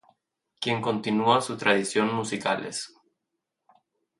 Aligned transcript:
Quien 0.59 0.81
continúa 0.81 1.41
su 1.41 1.55
tradición 1.57 2.11
musicales. 2.11 2.89